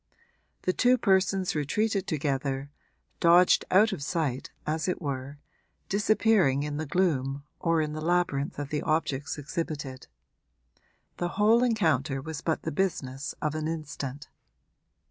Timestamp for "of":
3.91-4.01, 8.57-8.69, 13.43-13.53